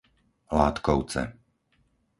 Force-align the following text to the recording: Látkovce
Látkovce 0.49 1.21